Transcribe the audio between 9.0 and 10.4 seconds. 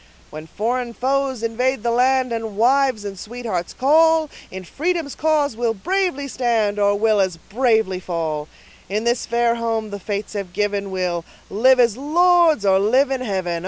this fair home the fates